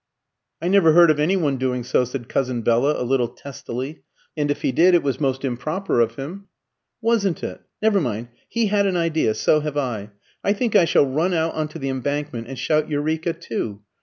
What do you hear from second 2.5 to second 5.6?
Bella, a little testily; "and if he did, it was most